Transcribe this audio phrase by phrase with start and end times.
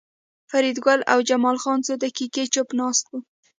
[0.49, 3.19] فریدګل او جمال خان څو دقیقې چوپ ناست وو